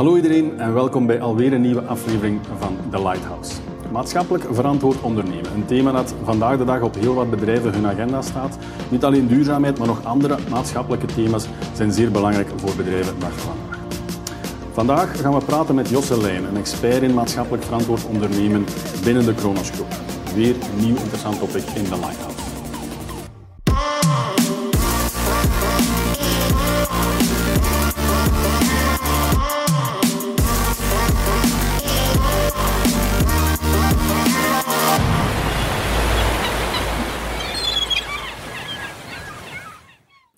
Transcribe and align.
Hallo 0.00 0.16
iedereen 0.16 0.60
en 0.60 0.74
welkom 0.74 1.06
bij 1.06 1.20
alweer 1.20 1.52
een 1.52 1.60
nieuwe 1.60 1.82
aflevering 1.82 2.40
van 2.58 2.76
The 2.90 3.02
Lighthouse. 3.02 3.52
Maatschappelijk 3.92 4.44
verantwoord 4.50 5.00
ondernemen. 5.00 5.52
Een 5.54 5.64
thema 5.64 5.92
dat 5.92 6.14
vandaag 6.24 6.58
de 6.58 6.64
dag 6.64 6.80
op 6.80 6.94
heel 6.94 7.14
wat 7.14 7.30
bedrijven 7.30 7.72
hun 7.72 7.86
agenda 7.86 8.22
staat. 8.22 8.58
Niet 8.90 9.04
alleen 9.04 9.26
duurzaamheid, 9.26 9.78
maar 9.78 9.86
nog 9.86 10.04
andere 10.04 10.38
maatschappelijke 10.50 11.06
thema's 11.06 11.46
zijn 11.74 11.92
zeer 11.92 12.10
belangrijk 12.10 12.48
voor 12.56 12.76
bedrijven 12.76 13.18
dag 13.18 13.32
vandaag. 14.72 15.20
Gaan 15.20 15.34
we 15.34 15.44
praten 15.44 15.74
met 15.74 15.88
Josse 15.88 16.36
een 16.36 16.56
expert 16.56 17.02
in 17.02 17.14
maatschappelijk 17.14 17.64
verantwoord 17.64 18.04
ondernemen 18.04 18.64
binnen 19.04 19.24
de 19.24 19.34
Kronos 19.34 19.70
Groep. 19.70 19.94
Weer 20.34 20.54
een 20.54 20.86
nieuw 20.86 20.96
interessant 20.96 21.38
topic 21.38 21.64
in 21.74 21.84
The 21.84 21.96
Lighthouse. 21.96 22.29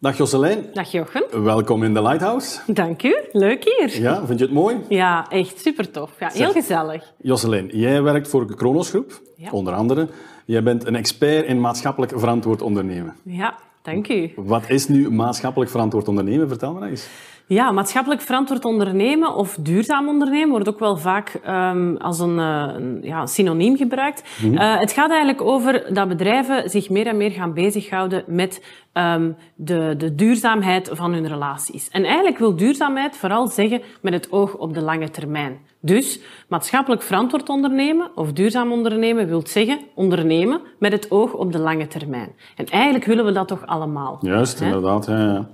Dag 0.02 0.16
Josselijn. 0.16 0.64
Dag 0.72 0.90
Jochen. 0.92 1.44
Welkom 1.44 1.82
in 1.82 1.94
de 1.94 2.02
Lighthouse. 2.02 2.60
Dank 2.66 3.02
u. 3.02 3.16
Leuk 3.32 3.64
hier. 3.64 4.00
Ja, 4.00 4.26
vind 4.26 4.38
je 4.38 4.44
het 4.44 4.54
mooi? 4.54 4.76
Ja, 4.88 5.26
echt 5.30 5.60
super 5.60 5.90
tof. 5.90 6.10
Ja, 6.20 6.28
heel 6.32 6.52
gezellig. 6.52 7.12
Josselijn, 7.20 7.66
jij 7.72 8.02
werkt 8.02 8.28
voor 8.28 8.46
de 8.46 8.54
Kronos 8.54 8.88
Groep, 8.90 9.20
Ja. 9.36 9.50
onder 9.50 9.74
andere. 9.74 10.08
Jij 10.44 10.62
bent 10.62 10.86
een 10.86 10.96
expert 10.96 11.46
in 11.46 11.60
maatschappelijk 11.60 12.12
verantwoord 12.18 12.62
ondernemen. 12.62 13.16
Ja, 13.24 13.54
dank 13.82 14.08
u. 14.08 14.32
Wat 14.36 14.62
is 14.68 14.88
nu 14.88 15.10
maatschappelijk 15.10 15.70
verantwoord 15.70 16.08
ondernemen? 16.08 16.48
Vertel 16.48 16.72
me 16.72 16.80
dat 16.80 16.88
eens. 16.88 17.06
Ja, 17.46 17.70
maatschappelijk 17.70 18.20
verantwoord 18.20 18.64
ondernemen 18.64 19.34
of 19.34 19.56
duurzaam 19.60 20.08
ondernemen 20.08 20.50
wordt 20.50 20.68
ook 20.68 20.78
wel 20.78 20.96
vaak 20.96 21.40
ehm, 21.44 21.96
als 21.96 22.18
een, 22.18 22.38
eh, 22.38 22.74
een 22.74 22.98
ja, 23.02 23.26
synoniem 23.26 23.76
gebruikt. 23.76 24.22
Eh, 24.54 24.78
het 24.78 24.92
gaat 24.92 25.10
eigenlijk 25.10 25.40
over 25.40 25.94
dat 25.94 26.08
bedrijven 26.08 26.70
zich 26.70 26.90
meer 26.90 27.06
en 27.06 27.16
meer 27.16 27.30
gaan 27.30 27.54
bezighouden 27.54 28.24
met 28.26 28.64
ehm, 28.92 29.30
de, 29.54 29.94
de 29.98 30.14
duurzaamheid 30.14 30.90
van 30.92 31.12
hun 31.12 31.28
relaties. 31.28 31.88
En 31.88 32.04
eigenlijk 32.04 32.38
wil 32.38 32.56
duurzaamheid 32.56 33.16
vooral 33.16 33.46
zeggen 33.46 33.82
met 34.00 34.12
het 34.12 34.32
oog 34.32 34.54
op 34.54 34.74
de 34.74 34.82
lange 34.82 35.10
termijn. 35.10 35.58
Dus 35.80 36.20
maatschappelijk 36.48 37.02
verantwoord 37.02 37.48
ondernemen 37.48 38.10
of 38.14 38.32
duurzaam 38.32 38.72
ondernemen 38.72 39.26
wil 39.26 39.42
zeggen 39.46 39.78
ondernemen 39.94 40.60
met 40.78 40.92
het 40.92 41.10
oog 41.10 41.32
op 41.32 41.52
de 41.52 41.58
lange 41.58 41.86
termijn. 41.86 42.32
En 42.56 42.66
eigenlijk 42.66 43.04
willen 43.04 43.24
we 43.24 43.32
dat 43.32 43.48
toch 43.48 43.66
allemaal. 43.66 44.18
Juist, 44.20 44.58
Hè? 44.58 44.64
inderdaad. 44.66 45.06
Ja, 45.06 45.18
ja. 45.18 45.48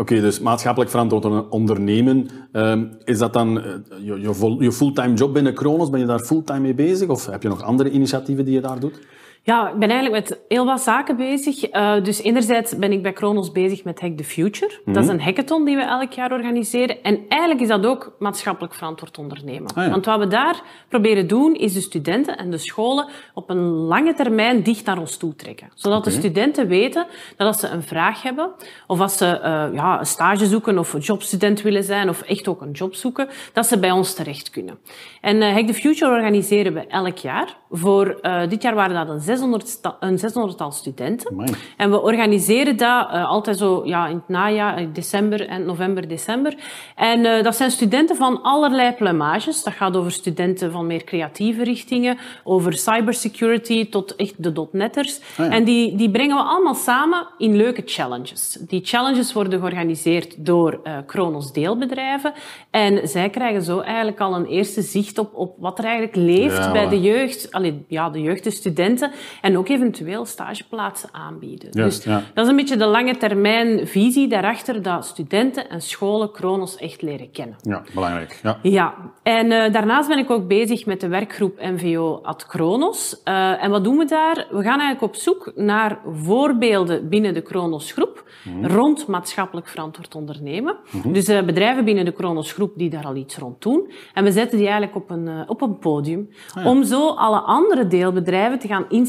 Oké, 0.00 0.20
dus 0.20 0.40
maatschappelijk 0.40 0.90
verantwoord 0.90 1.48
ondernemen. 1.48 2.28
ehm, 2.52 2.86
is 3.04 3.18
dat 3.18 3.32
dan 3.32 3.60
eh, 3.60 3.72
je, 4.02 4.20
je, 4.60 4.72
fulltime 4.72 5.14
job 5.14 5.34
binnen 5.34 5.54
Kronos? 5.54 5.90
Ben 5.90 6.00
je 6.00 6.06
daar 6.06 6.20
fulltime 6.20 6.60
mee 6.60 6.74
bezig? 6.74 7.08
Of 7.08 7.26
heb 7.26 7.42
je 7.42 7.48
nog 7.48 7.62
andere 7.62 7.90
initiatieven 7.90 8.44
die 8.44 8.54
je 8.54 8.60
daar 8.60 8.80
doet? 8.80 9.00
Ja, 9.48 9.68
ik 9.68 9.78
ben 9.78 9.90
eigenlijk 9.90 10.28
met 10.28 10.40
heel 10.48 10.64
wat 10.64 10.80
zaken 10.80 11.16
bezig. 11.16 11.64
Eh, 11.64 12.02
dus 12.02 12.22
enerzijds 12.22 12.76
ben 12.76 12.92
ik 12.92 13.02
bij 13.02 13.12
Kronos 13.12 13.52
bezig 13.52 13.84
met 13.84 14.00
Hack 14.00 14.16
the 14.16 14.24
Future. 14.24 14.80
Dat 14.84 15.04
is 15.04 15.10
een 15.10 15.20
hackathon 15.20 15.64
die 15.64 15.76
we 15.76 15.82
elk 15.82 16.12
jaar 16.12 16.32
organiseren. 16.32 17.02
En 17.02 17.24
eigenlijk 17.28 17.60
is 17.60 17.68
dat 17.68 17.86
ook 17.86 18.12
maatschappelijk 18.18 18.74
verantwoord 18.74 19.18
ondernemen. 19.18 19.74
Ah, 19.74 19.84
ja. 19.84 19.90
Want 19.90 20.04
wat 20.04 20.18
we 20.18 20.26
daar 20.26 20.62
proberen 20.88 21.26
doen, 21.26 21.54
is 21.54 21.72
de 21.72 21.80
studenten 21.80 22.36
en 22.36 22.50
de 22.50 22.58
scholen 22.58 23.08
op 23.34 23.50
een 23.50 23.66
lange 23.66 24.14
termijn 24.14 24.62
dicht 24.62 24.84
naar 24.84 24.98
ons 24.98 25.16
toe 25.16 25.36
trekken. 25.36 25.68
Zodat 25.74 26.04
de 26.04 26.10
studenten 26.10 26.68
weten 26.68 27.06
dat 27.36 27.46
als 27.46 27.60
ze 27.60 27.68
een 27.68 27.82
vraag 27.82 28.22
hebben, 28.22 28.50
of 28.86 29.00
als 29.00 29.16
ze 29.16 29.26
eh, 29.26 29.66
ja, 29.72 29.98
een 29.98 30.06
stage 30.06 30.46
zoeken 30.46 30.78
of 30.78 30.92
een 30.92 31.00
jobstudent 31.00 31.62
willen 31.62 31.84
zijn, 31.84 32.08
of 32.08 32.22
echt 32.22 32.48
ook 32.48 32.60
een 32.60 32.70
job 32.70 32.94
zoeken, 32.94 33.28
dat 33.52 33.66
ze 33.66 33.78
bij 33.78 33.90
ons 33.90 34.14
terecht 34.14 34.50
kunnen. 34.50 34.78
En 35.20 35.42
eh, 35.42 35.52
Hack 35.52 35.66
the 35.66 35.74
Future 35.74 36.12
organiseren 36.12 36.74
we 36.74 36.86
elk 36.86 37.16
jaar. 37.16 37.56
Voor 37.70 38.20
dit 38.48 38.62
jaar 38.62 38.74
waren 38.74 38.94
dat 38.94 39.08
een 39.08 39.20
600, 39.38 39.68
sta- 39.68 39.96
een 40.00 40.18
600-tal 40.18 40.72
studenten. 40.72 41.30
Amai. 41.30 41.54
En 41.76 41.90
we 41.90 42.00
organiseren 42.02 42.76
dat 42.76 43.08
eh, 43.10 43.28
altijd 43.28 43.58
zo 43.58 43.82
ja, 43.84 44.06
in 44.06 44.14
het 44.14 44.28
najaar, 44.28 44.80
in 44.80 44.92
december 44.92 45.46
en 45.48 45.64
november, 45.64 46.08
december. 46.08 46.54
En 46.96 47.24
eh, 47.24 47.42
dat 47.42 47.56
zijn 47.56 47.70
studenten 47.70 48.16
van 48.16 48.42
allerlei 48.42 48.92
pluimages. 48.92 49.62
Dat 49.62 49.72
gaat 49.74 49.96
over 49.96 50.12
studenten 50.12 50.72
van 50.72 50.86
meer 50.86 51.04
creatieve 51.04 51.64
richtingen, 51.64 52.18
over 52.44 52.72
cybersecurity 52.72 53.88
tot 53.88 54.16
echt 54.16 54.42
de 54.42 54.52
dotnetters. 54.52 55.20
Ah, 55.36 55.46
ja. 55.46 55.50
En 55.50 55.64
die, 55.64 55.96
die 55.96 56.10
brengen 56.10 56.36
we 56.36 56.42
allemaal 56.42 56.74
samen 56.74 57.26
in 57.38 57.56
leuke 57.56 57.82
challenges. 57.84 58.58
Die 58.60 58.80
challenges 58.84 59.32
worden 59.32 59.58
georganiseerd 59.58 60.44
door 60.46 60.80
eh 60.82 60.96
Kronos 61.06 61.52
deelbedrijven. 61.52 62.32
En 62.70 63.08
zij 63.08 63.30
krijgen 63.30 63.62
zo 63.62 63.78
eigenlijk 63.80 64.20
al 64.20 64.34
een 64.34 64.46
eerste 64.46 64.82
zicht 64.82 65.18
op, 65.18 65.34
op 65.34 65.54
wat 65.58 65.78
er 65.78 65.84
eigenlijk 65.84 66.16
leeft 66.16 66.56
Ja, 66.56 66.72
bij 66.72 66.88
de 66.88 67.00
jeugd. 67.00 67.52
Allee, 67.52 67.84
ja, 67.88 68.10
de 68.10 68.20
jeugd, 68.20 68.44
de 68.44 68.50
studenten. 68.50 69.10
En 69.40 69.58
ook 69.58 69.68
eventueel 69.68 70.24
stageplaatsen 70.24 71.08
aanbieden. 71.12 71.70
Dus 71.70 72.04
ja. 72.04 72.22
dat 72.34 72.44
is 72.44 72.50
een 72.50 72.56
beetje 72.56 72.76
de 72.76 72.86
lange 72.86 73.16
termijn 73.16 73.86
visie 73.86 74.28
daarachter 74.28 74.82
dat 74.82 75.06
studenten 75.06 75.68
en 75.68 75.82
scholen 75.82 76.32
Kronos 76.32 76.76
echt 76.76 77.02
leren 77.02 77.30
kennen. 77.30 77.56
Ja, 77.62 77.82
belangrijk. 77.94 78.40
Ja. 78.42 78.58
Ja, 78.62 78.94
en 79.22 79.52
eh, 79.52 79.72
daarnaast 79.72 80.08
ben 80.08 80.18
ik 80.18 80.30
ook 80.30 80.48
bezig 80.48 80.86
met 80.86 81.00
de 81.00 81.08
werkgroep 81.08 81.58
NVO 81.60 82.20
ad 82.22 82.46
Kronos. 82.46 83.22
Eh, 83.24 83.64
en 83.64 83.70
wat 83.70 83.84
doen 83.84 83.96
we 83.96 84.04
daar? 84.04 84.34
We 84.50 84.62
gaan 84.62 84.80
eigenlijk 84.80 85.02
op 85.02 85.14
zoek 85.14 85.52
naar 85.54 85.98
voorbeelden 86.12 87.08
binnen 87.08 87.34
de 87.34 87.42
Kronos 87.42 87.92
groep 87.92 88.26
rond 88.62 89.06
maatschappelijk 89.06 89.68
verantwoord 89.68 90.14
ondernemen. 90.14 90.76
Dus 91.04 91.28
eh, 91.28 91.42
bedrijven 91.42 91.84
binnen 91.84 92.04
de 92.04 92.12
Kronos 92.12 92.52
groep 92.52 92.72
die 92.76 92.90
daar 92.90 93.04
al 93.04 93.16
iets 93.16 93.36
rond 93.36 93.62
doen. 93.62 93.90
En 94.14 94.24
we 94.24 94.32
zetten 94.32 94.58
die 94.58 94.68
eigenlijk 94.68 94.96
op 94.96 95.10
een, 95.10 95.48
op 95.48 95.60
een 95.60 95.78
podium 95.78 96.28
om 96.64 96.84
zo 96.84 97.08
alle 97.08 97.40
andere 97.40 97.86
deelbedrijven 97.86 98.58
te 98.58 98.68
gaan 98.68 98.84
inspireren 98.88 99.07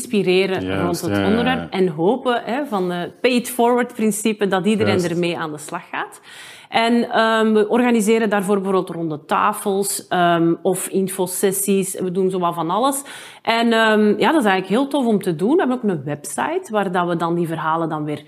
Juist, 0.62 0.82
rond 0.82 1.02
het 1.02 1.10
ja, 1.10 1.16
ja, 1.16 1.22
ja. 1.24 1.28
onderwerp. 1.30 1.72
En 1.74 1.88
hopen 1.88 2.42
hè, 2.46 2.66
van 2.66 2.92
het 2.92 3.22
pay-it-forward-principe 3.22 4.48
dat 4.48 4.66
iedereen 4.66 4.98
Juist. 5.00 5.10
ermee 5.12 5.38
aan 5.38 5.52
de 5.52 5.58
slag 5.58 5.90
gaat. 5.92 6.22
En 6.70 7.10
ehm, 7.12 7.54
we 7.54 7.68
organiseren 7.70 8.30
daarvoor 8.30 8.56
bijvoorbeeld 8.56 8.90
ronde 8.90 9.26
tafels 9.26 10.08
ehm, 10.08 10.54
of 10.62 10.88
infosessies. 10.88 12.00
We 12.00 12.12
doen 12.12 12.30
zowat 12.30 12.54
van 12.56 12.70
alles. 12.70 13.04
En 13.42 13.74
ehm, 13.74 14.08
ja, 14.20 14.32
dat 14.32 14.42
is 14.42 14.50
eigenlijk 14.50 14.68
heel 14.68 14.88
tof 14.88 15.06
om 15.06 15.22
te 15.22 15.36
doen. 15.36 15.52
We 15.52 15.60
hebben 15.60 15.78
ook 15.78 15.84
een 15.84 16.04
website 16.04 16.68
waar 16.72 16.92
dat 16.92 17.08
we 17.08 17.16
dan 17.16 17.36
die 17.36 17.48
verhalen 17.48 17.90
dan 17.90 18.04
weer 18.04 18.24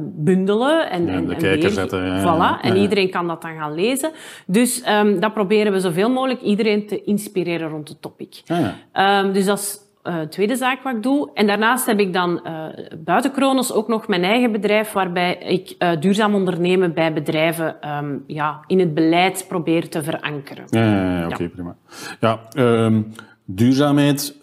bundelen. 0.00 0.90
En, 0.90 1.06
Ja, 1.06 1.12
en, 1.12 1.26
de 1.26 1.34
en 1.34 1.40
kijker 1.40 1.60
weer- 1.60 1.70
zetten, 1.70 2.04
ja, 2.06 2.20
Voilà. 2.22 2.38
ja, 2.38 2.60
En 2.62 2.76
iedereen 2.76 3.10
kan 3.10 3.26
dat 3.26 3.42
dan 3.42 3.56
gaan 3.56 3.74
lezen. 3.74 4.10
Dus 4.46 4.82
dat 5.20 5.32
proberen 5.34 5.72
we 5.72 5.80
zoveel 5.80 6.10
mogelijk 6.10 6.40
iedereen 6.40 6.86
te 6.86 7.02
inspireren 7.04 7.68
rond 7.68 7.88
het 7.88 8.02
topic. 8.02 8.42
Ah, 8.46 8.58
ja. 8.92 9.22
Dus 9.22 9.44
dat 9.44 9.58
is 9.58 9.78
eh, 10.08 10.20
de 10.20 10.28
tweede 10.28 10.56
zaak 10.56 10.82
wat 10.82 10.94
ik 10.94 11.02
doe. 11.02 11.30
En 11.34 11.46
daarnaast 11.46 11.86
heb 11.86 12.00
ik 12.00 12.12
dan 12.12 12.44
eh, 12.44 12.64
buiten 12.98 13.32
Kronos 13.32 13.72
ook 13.72 13.88
nog 13.88 14.08
mijn 14.08 14.24
eigen 14.24 14.52
bedrijf, 14.52 14.92
waarbij 14.92 15.36
ik 15.38 15.74
eh, 15.78 16.00
duurzaam 16.00 16.34
ondernemen 16.34 16.94
bij 16.94 17.12
bedrijven 17.12 17.80
ehm, 17.80 18.16
ja, 18.26 18.60
in 18.66 18.78
het 18.78 18.94
beleid 18.94 19.44
probeer 19.48 19.88
te 19.88 20.02
verankeren. 20.02 20.64
Ja, 20.66 20.84
ja, 20.84 21.18
ja, 21.18 21.26
oké, 21.26 21.48
prima. 21.48 21.76
Ja, 22.20 22.40
ehm, 22.52 23.02
duurzaamheid, 23.44 24.38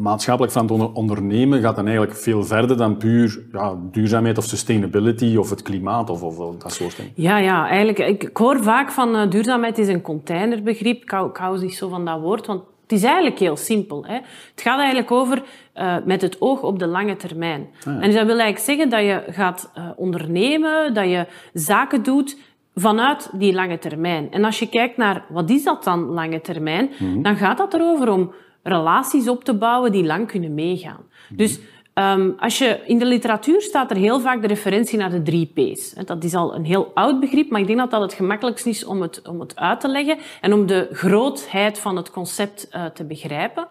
maatschappelijk 0.00 0.52
verantwoord 0.52 0.92
ondernemen 0.92 1.60
gaat 1.60 1.76
dan 1.76 1.86
eigenlijk 1.86 2.16
veel 2.16 2.44
verder 2.44 2.76
dan 2.76 2.96
puur 2.96 3.42
ja, 3.52 3.74
duurzaamheid 3.90 4.38
of 4.38 4.44
sustainability 4.44 5.36
of 5.36 5.50
het 5.50 5.62
klimaat 5.62 6.10
of, 6.10 6.22
of, 6.22 6.56
dat 6.58 6.72
soort 6.72 6.96
dingen. 6.96 7.12
Ja, 7.14 7.38
ja, 7.38 7.68
eigenlijk. 7.68 7.98
Ik, 7.98 8.22
ik 8.22 8.36
hoor 8.36 8.62
vaak 8.62 8.90
van 8.90 9.28
duurzaamheid 9.28 9.78
is 9.78 9.88
een 9.88 10.02
containerbegrip. 10.02 11.02
Ik 11.02 11.10
hou, 11.10 11.28
ik 11.28 11.36
hou 11.36 11.60
niet 11.60 11.74
zo 11.74 11.88
van 11.88 12.04
dat 12.04 12.20
woord, 12.20 12.46
want 12.46 12.62
het 12.84 12.92
is 12.92 13.02
eigenlijk 13.02 13.38
heel 13.38 13.56
simpel. 13.56 14.04
Hè. 14.06 14.14
Het 14.50 14.62
gaat 14.62 14.78
eigenlijk 14.78 15.10
over 15.10 15.42
eh, 15.72 15.96
met 16.04 16.22
het 16.22 16.40
oog 16.40 16.62
op 16.62 16.78
de 16.78 16.86
lange 16.86 17.16
termijn. 17.16 17.68
En 17.84 18.00
dus 18.00 18.14
dat 18.14 18.26
wil 18.26 18.38
eigenlijk 18.38 18.58
zeggen 18.58 18.88
dat 18.88 19.00
je 19.00 19.22
gaat 19.26 19.70
eh, 19.74 19.88
ondernemen, 19.96 20.94
dat 20.94 21.04
je 21.04 21.26
zaken 21.52 22.02
doet 22.02 22.38
vanuit 22.74 23.30
die 23.32 23.54
lange 23.54 23.78
termijn. 23.78 24.32
En 24.32 24.44
als 24.44 24.58
je 24.58 24.68
kijkt 24.68 24.96
naar 24.96 25.24
wat 25.28 25.50
is 25.50 25.64
dat 25.64 25.84
dan, 25.84 26.00
lange 26.00 26.40
termijn, 26.40 26.90
dan 27.22 27.36
gaat 27.36 27.58
dat 27.58 27.74
erover 27.74 28.10
om 28.10 28.32
relaties 28.62 29.28
op 29.28 29.44
te 29.44 29.54
bouwen 29.54 29.92
die 29.92 30.04
lang 30.04 30.26
kunnen 30.26 30.54
meegaan. 30.54 31.00
Dus 31.28 31.60
Ehm, 31.94 32.30
als 32.38 32.58
je, 32.58 32.80
in 32.86 32.98
de 32.98 33.04
literatuur 33.04 33.60
staat 33.60 33.90
er 33.90 33.96
heel 33.96 34.20
vaak 34.20 34.40
de 34.40 34.46
referentie 34.46 34.98
naar 34.98 35.10
de 35.10 35.22
drie 35.22 35.46
P's. 35.54 35.92
Dat 36.04 36.24
is 36.24 36.34
al 36.34 36.54
een 36.54 36.64
heel 36.64 36.90
oud 36.94 37.20
begrip, 37.20 37.50
maar 37.50 37.60
ik 37.60 37.66
denk 37.66 37.78
dat 37.78 37.90
dat 37.90 38.00
het 38.00 38.12
gemakkelijkst 38.12 38.66
is 38.66 38.84
om 38.84 39.02
het, 39.02 39.22
om 39.28 39.40
het 39.40 39.56
uit 39.56 39.80
te 39.80 39.88
leggen 39.88 40.18
en 40.40 40.52
om 40.52 40.66
de 40.66 40.88
grootheid 40.92 41.78
van 41.78 41.96
het 41.96 42.10
concept 42.10 42.68
eh, 42.68 42.84
te 42.84 43.04
begrijpen. 43.04 43.68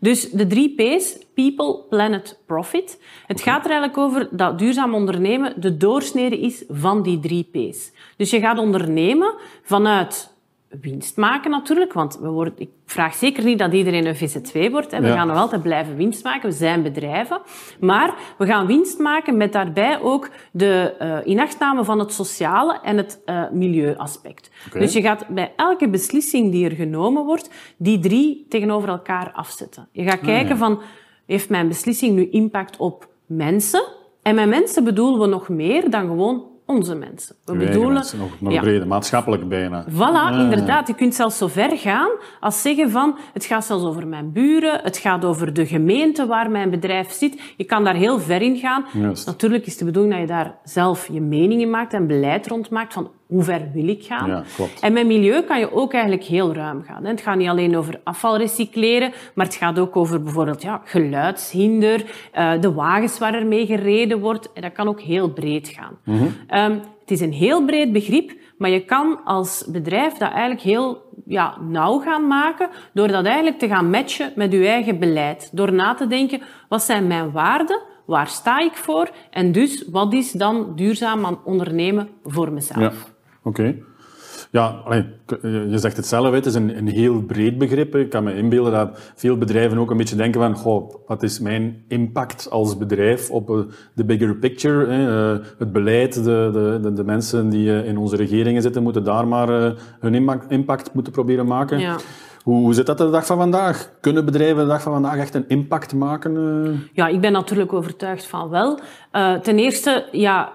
Dus 0.00 0.30
de 0.30 0.46
drie 0.46 0.74
P's, 0.74 1.18
people, 1.34 1.78
planet, 1.88 2.38
profit. 2.46 3.00
Het 3.26 3.40
gaat 3.40 3.64
er 3.64 3.70
eigenlijk 3.70 3.98
over 3.98 4.28
dat 4.30 4.58
duurzaam 4.58 4.94
ondernemen 4.94 5.60
de 5.60 5.76
doorsnede 5.76 6.40
is 6.40 6.64
van 6.68 7.02
die 7.02 7.18
drie 7.18 7.48
P's. 7.52 7.92
Dus 8.16 8.30
je 8.30 8.40
gaat 8.40 8.58
ondernemen 8.58 9.34
vanuit 9.62 10.35
winst 10.68 11.16
maken 11.16 11.50
natuurlijk, 11.50 11.92
want 11.92 12.18
we 12.20 12.28
worden, 12.28 12.54
ik 12.56 12.70
vraag 12.86 13.14
zeker 13.14 13.44
niet 13.44 13.58
dat 13.58 13.72
iedereen 13.72 14.06
een 14.06 14.16
VZ2 14.16 14.70
wordt. 14.70 14.90
Hè. 14.90 15.00
We 15.00 15.12
gaan 15.12 15.26
nog 15.26 15.36
altijd 15.36 15.62
blijven 15.62 15.96
winst 15.96 16.24
maken, 16.24 16.48
we 16.48 16.54
zijn 16.54 16.82
bedrijven. 16.82 17.40
Maar 17.80 18.14
we 18.38 18.46
gaan 18.46 18.66
winst 18.66 18.98
maken 18.98 19.36
met 19.36 19.52
daarbij 19.52 20.00
ook 20.00 20.30
de 20.52 20.94
uh, 21.00 21.18
inachtname 21.32 21.84
van 21.84 21.98
het 21.98 22.12
sociale 22.12 22.80
en 22.82 22.96
het 22.96 23.22
uh, 23.26 23.50
milieuaspect. 23.50 24.50
Dus 24.72 24.92
je 24.92 25.00
gaat 25.00 25.28
bij 25.28 25.52
elke 25.56 25.88
beslissing 25.88 26.52
die 26.52 26.68
er 26.68 26.76
genomen 26.76 27.24
wordt, 27.24 27.50
die 27.76 27.98
drie 27.98 28.46
tegenover 28.48 28.88
elkaar 28.88 29.32
afzetten. 29.32 29.88
Je 29.92 30.02
gaat 30.02 30.20
ah, 30.20 30.24
kijken 30.24 30.56
van, 30.56 30.80
heeft 31.26 31.48
mijn 31.48 31.68
beslissing 31.68 32.14
nu 32.14 32.30
impact 32.30 32.76
op 32.76 33.08
mensen? 33.26 33.84
En 34.22 34.34
met 34.34 34.48
mensen 34.48 34.84
bedoelen 34.84 35.20
we 35.20 35.26
nog 35.26 35.48
meer 35.48 35.90
dan 35.90 36.06
gewoon 36.06 36.44
onze 36.66 36.94
mensen. 36.94 37.36
We 37.44 37.56
bedoelen... 37.56 37.92
Mensen, 37.92 38.18
nog, 38.18 38.40
nog 38.40 38.52
ja. 38.52 38.60
breder, 38.60 38.86
maatschappelijk 38.86 39.48
bijna. 39.48 39.84
Voilà, 39.90 40.38
inderdaad. 40.38 40.88
Je 40.88 40.94
kunt 40.94 41.14
zelfs 41.14 41.38
zo 41.38 41.46
ver 41.46 41.76
gaan 41.78 42.10
als 42.40 42.62
zeggen 42.62 42.90
van, 42.90 43.18
het 43.32 43.44
gaat 43.44 43.64
zelfs 43.64 43.84
over 43.84 44.06
mijn 44.06 44.32
buren, 44.32 44.80
het 44.82 44.96
gaat 44.96 45.24
over 45.24 45.52
de 45.52 45.66
gemeente 45.66 46.26
waar 46.26 46.50
mijn 46.50 46.70
bedrijf 46.70 47.12
zit. 47.12 47.40
Je 47.56 47.64
kan 47.64 47.84
daar 47.84 47.94
heel 47.94 48.18
ver 48.18 48.42
in 48.42 48.56
gaan. 48.56 48.84
Natuurlijk 49.26 49.66
is 49.66 49.76
de 49.76 49.84
bedoeling 49.84 50.12
dat 50.12 50.22
je 50.22 50.28
daar 50.28 50.54
zelf 50.64 51.08
je 51.12 51.20
mening 51.20 51.60
in 51.60 51.70
maakt 51.70 51.92
en 51.92 52.06
beleid 52.06 52.46
rond 52.46 52.70
maakt 52.70 52.92
van 52.92 53.10
hoe 53.26 53.42
ver 53.42 53.70
wil 53.72 53.88
ik 53.88 54.04
gaan? 54.04 54.28
Ja, 54.28 54.44
klopt. 54.56 54.80
En 54.80 54.92
met 54.92 55.06
milieu 55.06 55.42
kan 55.42 55.58
je 55.58 55.72
ook 55.72 55.92
eigenlijk 55.92 56.24
heel 56.24 56.54
ruim 56.54 56.82
gaan. 56.82 57.04
Het 57.04 57.20
gaat 57.20 57.36
niet 57.36 57.48
alleen 57.48 57.76
over 57.76 58.00
afval 58.04 58.36
recycleren, 58.36 59.12
maar 59.34 59.46
het 59.46 59.54
gaat 59.54 59.78
ook 59.78 59.96
over 59.96 60.22
bijvoorbeeld 60.22 60.62
ja, 60.62 60.80
geluidshinder, 60.84 62.04
uh, 62.34 62.60
de 62.60 62.72
wagens 62.72 63.18
waar 63.18 63.34
er 63.34 63.46
mee 63.46 63.66
gereden 63.66 64.20
wordt. 64.20 64.52
En 64.52 64.62
dat 64.62 64.72
kan 64.72 64.88
ook 64.88 65.00
heel 65.00 65.32
breed 65.32 65.68
gaan. 65.68 65.98
Mm 66.04 66.18
-hmm. 66.18 66.58
um, 66.58 66.80
het 67.00 67.10
is 67.10 67.20
een 67.20 67.32
heel 67.32 67.64
breed 67.64 67.92
begrip, 67.92 68.32
maar 68.58 68.70
je 68.70 68.84
kan 68.84 69.24
als 69.24 69.64
bedrijf 69.68 70.12
dat 70.12 70.30
eigenlijk 70.30 70.60
heel 70.60 71.02
ja, 71.26 71.56
nauw 71.60 71.98
gaan 71.98 72.26
maken 72.26 72.68
door 72.92 73.08
dat 73.08 73.24
eigenlijk 73.24 73.58
te 73.58 73.68
gaan 73.68 73.90
matchen 73.90 74.32
met 74.34 74.52
je 74.52 74.66
eigen 74.66 74.98
beleid. 74.98 75.50
Door 75.52 75.72
na 75.72 75.94
te 75.94 76.06
denken, 76.06 76.40
wat 76.68 76.82
zijn 76.82 77.06
mijn 77.06 77.32
waarden? 77.32 77.80
Waar 78.06 78.28
sta 78.28 78.58
ik 78.58 78.76
voor? 78.76 79.10
En 79.30 79.52
dus, 79.52 79.88
wat 79.90 80.12
is 80.12 80.32
dan 80.32 80.72
duurzaam 80.76 81.26
aan 81.26 81.38
ondernemen 81.44 82.08
voor 82.24 82.52
mezelf? 82.52 82.78
Ja. 82.78 83.14
Oké. 83.46 83.74
Ja, 84.50 84.82
je 85.42 85.78
zegt 85.78 85.96
het 85.96 86.06
zelf, 86.06 86.34
het 86.34 86.46
is 86.46 86.54
een, 86.54 86.76
een 86.76 86.88
heel 86.88 87.22
breed 87.22 87.58
begrip. 87.58 87.94
Ik 87.94 88.10
kan 88.10 88.24
me 88.24 88.36
inbeelden 88.36 88.72
dat 88.72 89.12
veel 89.14 89.36
bedrijven 89.36 89.78
ook 89.78 89.90
een 89.90 89.96
beetje 89.96 90.16
denken 90.16 90.40
van, 90.40 90.54
goh, 90.54 90.94
wat 91.06 91.22
is 91.22 91.40
mijn 91.40 91.84
impact 91.88 92.50
als 92.50 92.76
bedrijf 92.76 93.30
op 93.30 93.50
eh, 93.50 93.58
de 93.94 94.04
bigger 94.04 94.36
picture? 94.36 94.86
Eh, 94.86 95.46
het 95.58 95.72
beleid, 95.72 96.14
de, 96.24 96.78
de, 96.82 96.92
de 96.92 97.04
mensen 97.04 97.48
die 97.48 97.80
eh, 97.80 97.88
in 97.88 97.98
onze 97.98 98.16
regeringen 98.16 98.62
zitten, 98.62 98.82
moeten 98.82 99.04
daar 99.04 99.28
maar 99.28 99.74
hun 100.00 100.40
impact 100.48 100.94
moeten 100.94 101.12
proberen 101.12 101.46
maken. 101.46 101.78
Ja. 101.78 101.96
Hoe 102.42 102.74
zit 102.74 102.86
dat 102.86 102.98
de 102.98 103.10
dag 103.10 103.26
van 103.26 103.38
vandaag? 103.38 103.90
Kunnen 104.00 104.24
bedrijven 104.24 104.62
de 104.62 104.68
dag 104.68 104.82
van 104.82 104.92
vandaag 104.92 105.16
echt 105.16 105.34
een 105.34 105.48
impact 105.48 105.94
maken? 105.94 106.88
Ja, 106.92 107.06
ik 107.06 107.20
ben 107.20 107.32
natuurlijk 107.32 107.72
overtuigd 107.72 108.26
van 108.26 108.48
wel. 108.48 108.78
ten 109.42 109.58
eerste, 109.58 110.08
ja, 110.12 110.52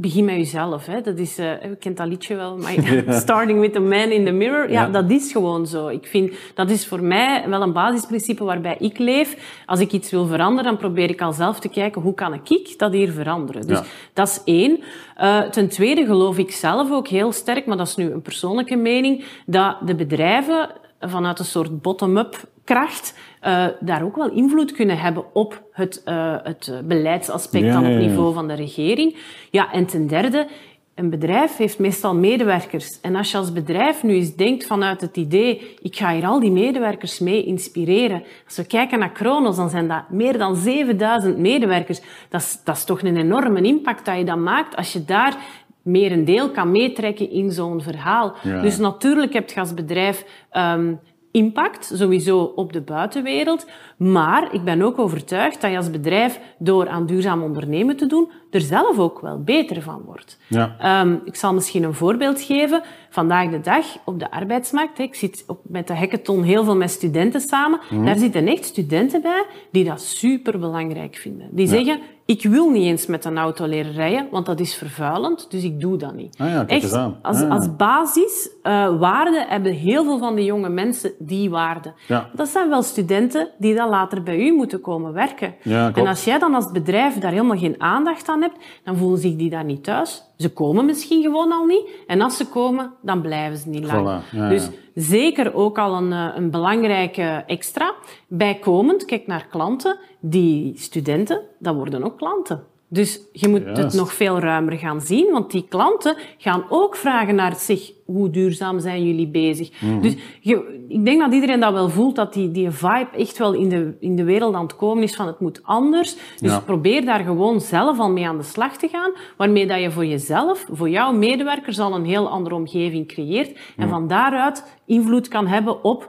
begin 0.00 0.24
met 0.24 0.34
jezelf. 0.34 0.86
Hè. 0.86 1.00
Dat 1.00 1.18
is, 1.18 1.38
uh, 1.38 1.62
je 1.62 1.76
kent 1.76 1.96
dat 1.96 2.06
liedje 2.06 2.34
wel, 2.34 2.56
maar 2.56 2.74
starting 3.24 3.60
with 3.60 3.72
the 3.72 3.80
man 3.80 4.10
in 4.10 4.24
the 4.24 4.30
mirror. 4.30 4.70
Ja, 4.70 4.88
dat 4.88 5.10
is 5.10 5.32
gewoon 5.32 5.66
zo. 5.66 5.88
Ik 5.88 6.06
vind, 6.06 6.32
dat 6.54 6.70
is 6.70 6.86
voor 6.86 7.02
mij 7.02 7.44
wel 7.48 7.62
een 7.62 7.72
basisprincipe 7.72 8.44
waarbij 8.44 8.76
ik 8.78 8.98
leef. 8.98 9.62
Als 9.66 9.80
ik 9.80 9.92
iets 9.92 10.10
wil 10.10 10.26
veranderen, 10.26 10.64
dan 10.64 10.76
probeer 10.76 11.10
ik 11.10 11.20
al 11.20 11.32
zelf 11.32 11.60
te 11.60 11.68
kijken, 11.68 12.02
hoe 12.02 12.14
kan 12.14 12.34
ik 12.34 12.74
dat 12.76 12.92
hier 12.92 13.12
veranderen? 13.12 13.66
Dus 13.66 13.80
dat 14.12 14.28
is 14.28 14.40
één. 14.44 14.80
Uh, 15.20 15.42
ten 15.42 15.68
tweede 15.68 16.04
geloof 16.04 16.38
ik 16.38 16.50
zelf 16.50 16.92
ook 16.92 17.08
heel 17.08 17.32
sterk, 17.32 17.66
maar 17.66 17.76
dat 17.76 17.86
is 17.86 17.96
nu 17.96 18.10
een 18.10 18.22
persoonlijke 18.22 18.76
mening, 18.76 19.24
dat 19.46 19.76
de 19.86 19.94
bedrijven 19.94 20.70
vanuit 21.00 21.38
een 21.38 21.44
soort 21.44 21.82
bottom-up 21.82 22.52
kracht 22.64 23.14
uh, 23.42 23.66
daar 23.80 24.04
ook 24.04 24.16
wel 24.16 24.30
invloed 24.30 24.72
kunnen 24.72 24.98
hebben 24.98 25.34
op 25.34 25.62
het, 25.72 26.02
uh, 26.04 26.36
het 26.42 26.72
beleidsaspect 26.84 27.72
dan 27.72 27.86
op 27.86 27.98
niveau 27.98 28.34
van 28.34 28.48
de 28.48 28.54
regering. 28.54 29.16
Ja, 29.50 29.72
en 29.72 29.86
ten 29.86 30.06
derde, 30.06 30.46
een 30.94 31.10
bedrijf 31.10 31.56
heeft 31.56 31.78
meestal 31.78 32.14
medewerkers. 32.14 33.00
En 33.00 33.16
als 33.16 33.30
je 33.30 33.36
als 33.36 33.52
bedrijf 33.52 34.02
nu 34.02 34.14
eens 34.14 34.36
denkt 34.36 34.66
vanuit 34.66 35.00
het 35.00 35.16
idee, 35.16 35.76
ik 35.82 35.96
ga 35.96 36.14
hier 36.14 36.26
al 36.26 36.40
die 36.40 36.50
medewerkers 36.50 37.18
mee 37.18 37.44
inspireren. 37.44 38.22
Als 38.44 38.56
we 38.56 38.66
kijken 38.66 38.98
naar 38.98 39.12
Kronos, 39.12 39.56
dan 39.56 39.70
zijn 39.70 39.88
dat 39.88 40.10
meer 40.10 40.38
dan 40.38 40.56
7000 40.56 41.38
medewerkers. 41.38 42.00
Dat 42.28 42.40
is, 42.40 42.60
dat 42.64 42.76
is 42.76 42.84
toch 42.84 43.02
een 43.02 43.16
enorme 43.16 43.60
impact 43.60 44.04
dat 44.04 44.18
je 44.18 44.24
dan 44.24 44.42
maakt 44.42 44.76
als 44.76 44.92
je 44.92 45.04
daar 45.04 45.36
meer 45.82 46.12
een 46.12 46.24
deel 46.24 46.50
kan 46.50 46.70
meetrekken 46.70 47.30
in 47.30 47.50
zo'n 47.50 47.82
verhaal. 47.82 48.34
Dus 48.42 48.78
natuurlijk 48.78 49.32
heb 49.32 49.50
je 49.50 49.60
als 49.60 49.74
bedrijf 49.74 50.24
um, 50.52 51.00
impact, 51.34 51.90
sowieso 51.94 52.38
op 52.38 52.72
de 52.72 52.80
buitenwereld. 52.80 53.66
Maar 53.96 54.54
ik 54.54 54.64
ben 54.64 54.82
ook 54.82 54.98
overtuigd 54.98 55.60
dat 55.60 55.70
je 55.70 55.76
als 55.76 55.90
bedrijf, 55.90 56.40
door 56.58 56.88
aan 56.88 57.06
duurzaam 57.06 57.42
ondernemen 57.42 57.96
te 57.96 58.06
doen, 58.06 58.30
er 58.50 58.60
zelf 58.60 58.98
ook 58.98 59.20
wel 59.20 59.42
beter 59.42 59.82
van 59.82 60.02
wordt. 60.06 60.38
Ja. 60.48 61.00
Um, 61.00 61.20
ik 61.24 61.36
zal 61.36 61.54
misschien 61.54 61.82
een 61.82 61.94
voorbeeld 61.94 62.40
geven. 62.40 62.82
Vandaag 63.10 63.50
de 63.50 63.60
dag 63.60 63.84
op 64.04 64.18
de 64.18 64.30
arbeidsmarkt, 64.30 64.98
ik 64.98 65.14
zit 65.14 65.44
op, 65.46 65.60
met 65.62 65.86
de 65.86 65.94
hackathon 65.94 66.42
heel 66.42 66.64
veel 66.64 66.76
met 66.76 66.90
studenten 66.90 67.40
samen, 67.40 67.80
mhm. 67.90 68.04
daar 68.04 68.18
zitten 68.18 68.46
echt 68.46 68.64
studenten 68.64 69.22
bij 69.22 69.44
die 69.70 69.84
dat 69.84 70.02
super 70.02 70.58
belangrijk 70.58 71.16
vinden. 71.16 71.48
Die 71.50 71.66
zeggen, 71.66 72.00
ik 72.26 72.42
wil 72.42 72.70
niet 72.70 72.84
eens 72.84 73.06
met 73.06 73.24
een 73.24 73.38
auto 73.38 73.66
leren 73.66 73.92
rijden, 73.92 74.28
want 74.30 74.46
dat 74.46 74.60
is 74.60 74.74
vervuilend, 74.74 75.50
dus 75.50 75.62
ik 75.62 75.80
doe 75.80 75.96
dat 75.96 76.14
niet. 76.14 76.36
Ah 76.38 76.48
ja, 76.48 76.66
Echt, 76.66 76.92
als, 77.22 77.42
ah 77.42 77.50
als 77.50 77.76
basis 77.76 78.50
uh, 78.62 78.98
waarde 78.98 79.44
hebben 79.48 79.72
heel 79.72 80.04
veel 80.04 80.18
van 80.18 80.34
de 80.34 80.44
jonge 80.44 80.68
mensen 80.68 81.12
die 81.18 81.50
waarde. 81.50 81.92
Ja. 82.06 82.30
Dat 82.34 82.48
zijn 82.48 82.68
wel 82.68 82.82
studenten 82.82 83.48
die 83.58 83.74
dan 83.74 83.88
later 83.88 84.22
bij 84.22 84.38
u 84.38 84.52
moeten 84.52 84.80
komen 84.80 85.12
werken. 85.12 85.54
Ja, 85.62 85.92
en 85.94 86.06
als 86.06 86.24
jij 86.24 86.38
dan 86.38 86.54
als 86.54 86.70
bedrijf 86.70 87.18
daar 87.18 87.32
helemaal 87.32 87.58
geen 87.58 87.80
aandacht 87.80 88.28
aan 88.28 88.40
hebt, 88.40 88.56
dan 88.84 88.96
voelen 88.96 89.18
zich 89.18 89.36
die 89.36 89.50
daar 89.50 89.64
niet 89.64 89.84
thuis. 89.84 90.22
Ze 90.36 90.52
komen 90.52 90.84
misschien 90.84 91.22
gewoon 91.22 91.52
al 91.52 91.64
niet. 91.64 91.88
En 92.06 92.20
als 92.20 92.36
ze 92.36 92.48
komen, 92.48 92.92
dan 93.02 93.20
blijven 93.20 93.58
ze 93.58 93.68
niet 93.68 93.84
lang. 93.84 94.22
dus 94.48 94.68
zeker 94.94 95.54
ook 95.54 95.78
al 95.78 95.96
een, 95.96 96.12
eh, 96.12 96.28
een 96.36 96.50
belangrijke 96.50 97.44
extra. 97.46 97.94
Bijkomend, 98.28 99.04
kijk 99.04 99.26
naar 99.26 99.46
klanten. 99.46 99.98
Die 100.20 100.78
studenten, 100.78 101.40
dat 101.58 101.74
worden 101.74 102.04
ook 102.04 102.16
klanten. 102.16 102.64
Dus 102.88 103.20
je 103.32 103.48
moet 103.48 103.64
het 103.64 103.92
nog 103.92 104.12
veel 104.12 104.38
ruimer 104.38 104.78
gaan 104.78 105.00
zien, 105.00 105.30
want 105.32 105.50
die 105.50 105.66
klanten 105.68 106.16
gaan 106.38 106.64
ook 106.68 106.96
vragen 106.96 107.34
naar 107.34 107.54
zich, 107.56 107.92
hoe 108.04 108.30
duurzaam 108.30 108.80
zijn 108.80 109.06
jullie 109.06 109.28
bezig? 109.28 109.70
Mhm. 109.80 110.00
Dus 110.00 110.14
je, 110.40 110.84
ik 110.88 111.04
denk 111.04 111.20
dat 111.20 111.32
iedereen 111.32 111.60
dat 111.60 111.72
wel 111.72 111.88
voelt, 111.88 112.16
dat 112.16 112.32
die, 112.32 112.50
die 112.50 112.70
vibe 112.70 113.08
echt 113.16 113.38
wel 113.38 113.52
in 113.52 113.68
de, 113.68 113.96
in 114.00 114.16
de 114.16 114.24
wereld 114.24 114.54
aan 114.54 114.62
het 114.62 114.76
komen 114.76 115.02
is 115.02 115.14
van 115.14 115.26
het 115.26 115.40
moet 115.40 115.60
anders. 115.62 116.16
Dus 116.40 116.60
probeer 116.64 117.04
daar 117.04 117.24
gewoon 117.24 117.60
zelf 117.60 117.98
al 117.98 118.10
mee 118.10 118.28
aan 118.28 118.38
de 118.38 118.44
slag 118.44 118.76
te 118.76 118.88
gaan, 118.88 119.12
waarmee 119.36 119.66
dat 119.66 119.80
je 119.80 119.90
voor 119.90 120.06
jezelf, 120.06 120.66
voor 120.72 120.90
jouw 120.90 121.12
medewerkers 121.12 121.78
al 121.78 121.94
een 121.94 122.04
heel 122.04 122.28
andere 122.28 122.54
omgeving 122.54 123.06
creëert 123.06 123.58
en 123.76 123.88
van 123.88 124.08
daaruit 124.08 124.76
invloed 124.86 125.28
kan 125.28 125.46
hebben 125.46 125.84
op 125.84 126.08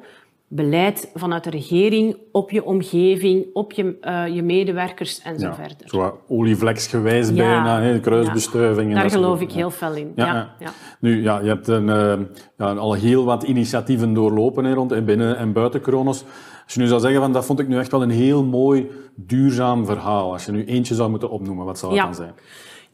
beleid 0.56 1.12
vanuit 1.14 1.44
de 1.44 1.50
regering 1.50 2.18
op 2.32 2.52
je 2.52 2.66
omgeving, 2.66 3.46
op 3.54 3.72
je, 3.72 3.98
uh, 4.02 4.36
je 4.36 4.44
medewerkers 4.44 5.22
en 5.22 5.40
zo 5.40 5.52
verder. 5.52 5.78
Zo 5.86 6.20
olievleksgewijs 6.28 7.28
ja. 7.28 7.34
bijna, 7.34 7.82
hè, 7.82 8.00
kruisbestuiving. 8.00 8.94
Daar 8.94 9.10
geloof 9.10 9.42
ik 9.42 9.52
heel 9.52 9.72
fel 9.72 9.94
in. 9.94 10.12
Ja, 10.16 10.56
Nu, 11.00 11.24
ja, 11.24 11.40
je 11.40 11.48
hebt 11.48 11.68
een, 11.68 11.88
uh, 11.88 12.14
ja, 12.58 12.74
al 12.74 12.94
heel 12.94 13.26
wat 13.26 13.44
initiatieven 13.44 14.14
doorlopen 14.14 14.66
hè, 14.66 14.74
rond 14.74 14.92
in 14.92 15.06
binnen- 15.06 15.38
en 15.38 15.54
buiten 15.54 15.82
Kronos. 15.82 16.24
Als 16.64 16.74
je 16.74 16.80
nu 16.80 16.88
zou 16.88 17.00
zeggen, 17.00 17.22
van, 17.22 17.32
dat 17.32 17.46
vond 17.46 17.60
ik 17.60 17.68
nu 17.68 17.78
echt 17.78 17.92
wel 17.92 18.02
een 18.02 18.10
heel 18.10 18.44
mooi, 18.44 18.88
duurzaam 19.16 19.86
verhaal. 19.86 20.32
Als 20.32 20.46
je 20.46 20.52
nu 20.52 20.66
eentje 20.66 20.96
zou 20.96 21.10
moeten 21.10 21.30
opnoemen, 21.30 21.66
wat 21.66 21.80
zou 21.80 21.96
dat 21.96 22.04
dan 22.04 22.16
zijn? 22.16 22.34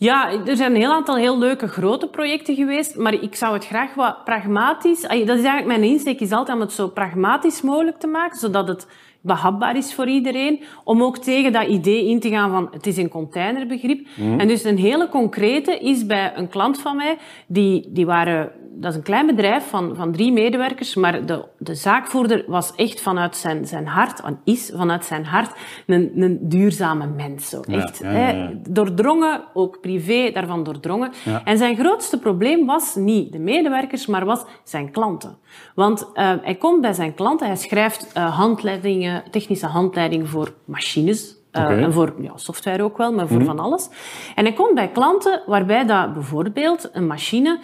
Ja, 0.01 0.31
er 0.45 0.55
zijn 0.55 0.71
een 0.71 0.81
heel 0.81 0.93
aantal 0.93 1.15
heel 1.15 1.37
leuke 1.37 1.67
grote 1.67 2.07
projecten 2.07 2.55
geweest, 2.55 2.95
maar 2.95 3.13
ik 3.13 3.35
zou 3.35 3.53
het 3.53 3.65
graag 3.65 3.93
wat 3.93 4.23
pragmatisch... 4.23 5.01
Dat 5.01 5.11
is 5.11 5.27
eigenlijk 5.27 5.65
mijn 5.65 5.83
insteek, 5.83 6.19
is 6.19 6.31
altijd 6.31 6.57
om 6.57 6.63
het 6.63 6.71
zo 6.71 6.87
pragmatisch 6.87 7.61
mogelijk 7.61 7.99
te 7.99 8.07
maken, 8.07 8.39
zodat 8.39 8.67
het 8.67 8.87
behapbaar 9.21 9.77
is 9.77 9.93
voor 9.93 10.07
iedereen. 10.07 10.63
Om 10.83 11.03
ook 11.03 11.17
tegen 11.17 11.51
dat 11.51 11.67
idee 11.67 12.07
in 12.07 12.19
te 12.19 12.29
gaan 12.29 12.51
van 12.51 12.67
het 12.71 12.87
is 12.87 12.97
een 12.97 13.09
containerbegrip. 13.09 14.07
Mhm. 14.17 14.39
En 14.39 14.47
dus 14.47 14.63
een 14.63 14.77
hele 14.77 15.09
concrete 15.09 15.79
is 15.79 16.05
bij 16.05 16.31
een 16.35 16.49
klant 16.49 16.79
van 16.79 16.95
mij, 16.95 17.17
die, 17.47 17.89
die 17.91 18.05
waren 18.05 18.51
dat 18.81 18.91
is 18.91 18.97
een 18.97 19.03
klein 19.03 19.25
bedrijf 19.25 19.69
van, 19.69 19.95
van 19.95 20.11
drie 20.11 20.31
medewerkers, 20.31 20.95
maar 20.95 21.25
de, 21.25 21.45
de 21.57 21.75
zaakvoerder 21.75 22.43
was 22.47 22.75
echt 22.75 23.01
vanuit 23.01 23.35
zijn, 23.35 23.67
zijn 23.67 23.87
hart, 23.87 24.21
en 24.21 24.39
is 24.43 24.71
vanuit 24.75 25.05
zijn 25.05 25.25
hart, 25.25 25.51
een, 25.87 26.11
een 26.15 26.39
duurzame 26.41 27.07
mens. 27.07 27.49
Zo. 27.49 27.61
Echt, 27.61 27.99
hè, 27.99 28.49
doordrongen, 28.69 29.43
ook 29.53 29.79
privé, 29.81 30.31
daarvan 30.33 30.63
doordrongen. 30.63 31.11
En 31.43 31.57
zijn 31.57 31.75
grootste 31.75 32.19
probleem 32.19 32.65
was 32.65 32.95
niet 32.95 33.31
de 33.31 33.39
medewerkers, 33.39 34.05
maar 34.05 34.25
was 34.25 34.45
zijn 34.63 34.91
klanten. 34.91 35.37
Want 35.75 36.01
uh, 36.01 36.33
hij 36.41 36.55
komt 36.55 36.81
bij 36.81 36.93
zijn 36.93 37.13
klanten, 37.13 37.47
hij 37.47 37.55
schrijft 37.55 38.11
uh, 38.17 38.37
handleidingen, 38.37 39.10
technische 39.31 39.67
handleidingen 39.67 40.27
voor 40.27 40.53
machines, 40.65 41.35
uh, 41.51 41.83
En 41.83 41.93
voor 41.93 42.13
ja, 42.19 42.31
software 42.35 42.83
ook 42.83 42.97
wel, 42.97 43.13
maar 43.13 43.27
voor 43.27 43.37
mhm. 43.37 43.45
van 43.45 43.59
alles. 43.59 43.89
En 44.35 44.45
hij 44.45 44.53
komt 44.53 44.75
bij 44.75 44.91
klanten 44.91 45.41
waarbij 45.45 45.85
dat 45.85 46.13
bijvoorbeeld 46.13 46.89
een 46.93 47.07
machine 47.07 47.59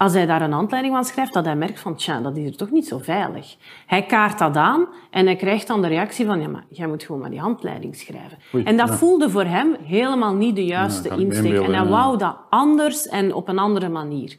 als 0.00 0.12
hij 0.12 0.26
daar 0.26 0.42
een 0.42 0.52
handleiding 0.52 0.94
van 0.94 1.04
schrijft, 1.04 1.32
dat 1.32 1.44
hij 1.44 1.56
merkt 1.56 1.80
van, 1.80 1.94
tja, 1.94 2.20
dat 2.20 2.36
is 2.36 2.46
er 2.46 2.56
toch 2.56 2.70
niet 2.70 2.86
zo 2.86 2.98
veilig. 2.98 3.56
Hij 3.86 4.06
kaart 4.06 4.38
dat 4.38 4.56
aan 4.56 4.86
en 5.10 5.26
hij 5.26 5.36
krijgt 5.36 5.66
dan 5.66 5.82
de 5.82 5.88
reactie 5.88 6.26
van, 6.26 6.40
ja, 6.40 6.48
maar 6.48 6.64
jij 6.68 6.86
moet 6.86 7.02
gewoon 7.02 7.20
maar 7.20 7.30
die 7.30 7.40
handleiding 7.40 7.96
schrijven. 7.96 8.38
en 8.64 8.76
dat 8.76 8.90
voelde 8.90 9.30
voor 9.30 9.44
hem 9.44 9.76
helemaal 9.84 10.34
niet 10.34 10.54
de 10.54 10.64
juiste 10.64 11.08
insteek. 11.08 11.62
En 11.62 11.74
hij 11.74 11.86
wou 11.86 12.18
dat 12.18 12.36
anders 12.50 13.08
en 13.08 13.34
op 13.34 13.48
een 13.48 13.58
andere 13.58 13.88
manier. 13.88 14.36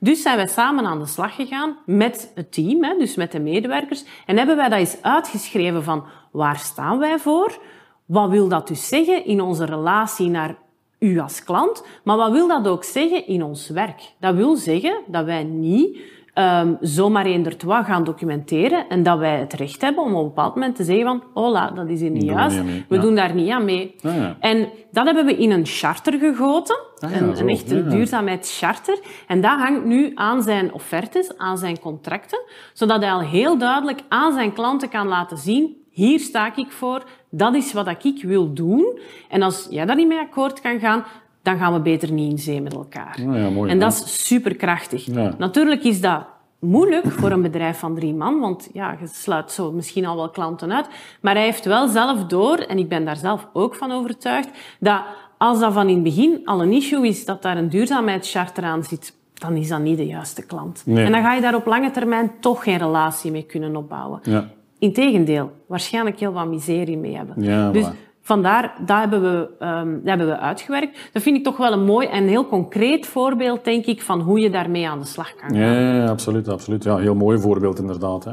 Dus 0.00 0.22
zijn 0.22 0.36
wij 0.36 0.46
samen 0.46 0.84
aan 0.84 0.98
de 0.98 1.06
slag 1.06 1.34
gegaan 1.34 1.76
met 1.86 2.32
het 2.34 2.52
team, 2.52 2.84
hè, 2.84 2.94
dus 2.98 3.14
met 3.14 3.32
de 3.32 3.40
medewerkers, 3.40 4.04
en 4.26 4.36
hebben 4.36 4.56
wij 4.56 4.68
dat 4.68 4.78
eens 4.78 5.02
uitgeschreven 5.02 5.84
van, 5.84 6.04
waar 6.30 6.58
staan 6.58 6.98
wij 6.98 7.18
voor? 7.18 7.58
Wat 8.06 8.30
wil 8.30 8.48
dat 8.48 8.68
dus 8.68 8.88
zeggen 8.88 9.24
in 9.24 9.40
onze 9.40 9.64
relatie 9.64 10.28
naar 10.28 10.56
u 11.02 11.18
als 11.18 11.44
klant. 11.44 11.84
Maar 12.04 12.16
wat 12.16 12.32
wil 12.32 12.48
dat 12.48 12.68
ook 12.68 12.84
zeggen 12.84 13.26
in 13.26 13.42
ons 13.42 13.68
werk? 13.68 14.12
Dat 14.20 14.34
wil 14.34 14.56
zeggen 14.56 15.00
dat 15.06 15.24
wij 15.24 15.44
niet 15.44 15.98
um, 16.34 16.76
zomaar 16.80 17.26
eender 17.26 17.54
gaan 17.58 18.04
documenteren 18.04 18.88
en 18.88 19.02
dat 19.02 19.18
wij 19.18 19.38
het 19.38 19.52
recht 19.52 19.80
hebben 19.80 20.04
om 20.04 20.14
op 20.14 20.22
een 20.22 20.28
bepaald 20.28 20.54
moment 20.54 20.76
te 20.76 20.84
zeggen 20.84 21.04
van 21.04 21.22
hola, 21.34 21.70
dat 21.70 21.88
is 21.88 22.00
hier 22.00 22.10
niet 22.10 22.22
juist, 22.22 22.60
we 22.88 22.98
doen 22.98 23.14
daar 23.14 23.34
niet 23.34 23.50
aan 23.50 23.64
mee. 23.64 23.94
Ah, 24.02 24.16
ja. 24.16 24.36
En 24.40 24.68
dat 24.90 25.04
hebben 25.04 25.26
we 25.26 25.36
in 25.36 25.50
een 25.50 25.66
charter 25.66 26.18
gegoten, 26.18 26.78
ah, 26.98 27.16
een, 27.16 27.38
een 27.38 27.48
echte 27.48 27.86
duurzaamheidscharter. 27.86 28.98
En 29.26 29.40
dat 29.40 29.58
hangt 29.58 29.84
nu 29.84 30.12
aan 30.14 30.42
zijn 30.42 30.72
offertes, 30.72 31.38
aan 31.38 31.58
zijn 31.58 31.80
contracten, 31.80 32.40
zodat 32.72 33.02
hij 33.02 33.12
al 33.12 33.20
heel 33.20 33.58
duidelijk 33.58 34.00
aan 34.08 34.32
zijn 34.32 34.52
klanten 34.52 34.88
kan 34.88 35.08
laten 35.08 35.38
zien 35.38 35.80
hier 35.92 36.20
sta 36.20 36.56
ik 36.56 36.70
voor, 36.70 37.02
dat 37.34 37.54
is 37.54 37.72
wat 37.72 37.88
ik 38.02 38.22
wil 38.22 38.52
doen. 38.52 38.98
En 39.28 39.42
als 39.42 39.66
jij 39.70 39.86
daar 39.86 39.96
niet 39.96 40.08
mee 40.08 40.18
akkoord 40.18 40.60
kan 40.60 40.78
gaan, 40.78 41.04
dan 41.42 41.58
gaan 41.58 41.72
we 41.72 41.80
beter 41.80 42.12
niet 42.12 42.30
in 42.30 42.38
zee 42.38 42.60
met 42.60 42.72
elkaar. 42.72 43.18
Oh 43.28 43.36
ja, 43.36 43.50
mooi, 43.50 43.70
en 43.70 43.78
dat 43.78 43.92
is 43.92 44.26
superkrachtig. 44.26 45.04
Ja. 45.04 45.34
Natuurlijk 45.38 45.84
is 45.84 46.00
dat 46.00 46.24
moeilijk 46.58 47.10
voor 47.10 47.30
een 47.30 47.42
bedrijf 47.42 47.78
van 47.78 47.94
drie 47.94 48.14
man, 48.14 48.40
want 48.40 48.68
ja, 48.72 48.96
je 49.00 49.06
sluit 49.06 49.52
zo 49.52 49.72
misschien 49.72 50.06
al 50.06 50.16
wel 50.16 50.30
klanten 50.30 50.72
uit. 50.72 50.88
Maar 51.20 51.34
hij 51.34 51.44
heeft 51.44 51.64
wel 51.64 51.88
zelf 51.88 52.24
door, 52.24 52.56
en 52.58 52.78
ik 52.78 52.88
ben 52.88 53.04
daar 53.04 53.16
zelf 53.16 53.48
ook 53.52 53.74
van 53.74 53.92
overtuigd, 53.92 54.48
dat 54.80 55.02
als 55.38 55.60
dat 55.60 55.72
van 55.72 55.88
in 55.88 55.94
het 55.94 56.02
begin 56.02 56.40
al 56.44 56.62
een 56.62 56.72
issue 56.72 57.06
is 57.06 57.24
dat 57.24 57.42
daar 57.42 57.56
een 57.56 57.68
duurzaamheidscharter 57.68 58.64
aan 58.64 58.84
zit, 58.84 59.14
dan 59.34 59.56
is 59.56 59.68
dat 59.68 59.80
niet 59.80 59.96
de 59.96 60.06
juiste 60.06 60.46
klant. 60.46 60.82
En 60.86 61.12
dan 61.12 61.22
ga 61.22 61.34
je 61.34 61.40
daar 61.40 61.54
op 61.54 61.66
lange 61.66 61.90
termijn 61.90 62.32
toch 62.40 62.62
geen 62.62 62.78
relatie 62.78 63.30
mee 63.30 63.42
kunnen 63.42 63.76
opbouwen. 63.76 64.20
Ja. 64.22 64.48
Integendeel, 64.82 65.50
waarschijnlijk 65.66 66.18
heel 66.18 66.32
wat 66.32 66.46
miserie 66.46 66.96
mee 66.96 67.16
hebben. 67.16 67.42
Ja, 67.42 67.70
dus 67.70 67.86
vandaar, 68.20 68.74
dat 68.86 68.98
hebben, 68.98 69.22
we, 69.22 69.66
um, 69.66 69.92
dat 69.94 70.08
hebben 70.08 70.26
we 70.26 70.38
uitgewerkt. 70.38 70.98
Dat 71.12 71.22
vind 71.22 71.36
ik 71.36 71.44
toch 71.44 71.56
wel 71.56 71.72
een 71.72 71.84
mooi 71.84 72.06
en 72.06 72.26
heel 72.26 72.46
concreet 72.46 73.06
voorbeeld, 73.06 73.64
denk 73.64 73.84
ik, 73.84 74.02
van 74.02 74.20
hoe 74.20 74.40
je 74.40 74.50
daarmee 74.50 74.88
aan 74.88 74.98
de 74.98 75.04
slag 75.04 75.34
kan 75.34 75.50
gaan. 75.50 75.58
Ja, 75.58 75.94
ja 75.94 76.06
absoluut, 76.06 76.48
absoluut. 76.48 76.84
Ja, 76.84 76.96
heel 76.96 77.14
mooi 77.14 77.38
voorbeeld 77.38 77.78
inderdaad. 77.78 78.24
Hè. 78.24 78.32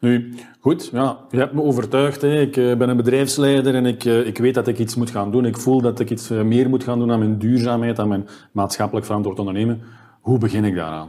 Nu, 0.00 0.34
goed, 0.60 0.88
ja, 0.92 1.18
je 1.30 1.38
hebt 1.38 1.52
me 1.52 1.62
overtuigd. 1.62 2.22
Hè. 2.22 2.40
Ik 2.40 2.56
uh, 2.56 2.76
ben 2.76 2.88
een 2.88 2.96
bedrijfsleider 2.96 3.74
en 3.74 3.86
ik, 3.86 4.04
uh, 4.04 4.26
ik 4.26 4.38
weet 4.38 4.54
dat 4.54 4.68
ik 4.68 4.78
iets 4.78 4.94
moet 4.94 5.10
gaan 5.10 5.30
doen. 5.30 5.44
Ik 5.44 5.56
voel 5.56 5.80
dat 5.80 6.00
ik 6.00 6.10
iets 6.10 6.30
uh, 6.30 6.42
meer 6.42 6.68
moet 6.68 6.84
gaan 6.84 6.98
doen 6.98 7.12
aan 7.12 7.18
mijn 7.18 7.38
duurzaamheid, 7.38 7.98
aan 7.98 8.08
mijn 8.08 8.28
maatschappelijk 8.52 9.06
verantwoord 9.06 9.38
ondernemen. 9.38 9.82
Hoe 10.20 10.38
begin 10.38 10.64
ik 10.64 10.74
daaraan? 10.74 11.08